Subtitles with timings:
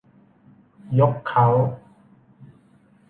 [0.99, 1.47] ยกเค้า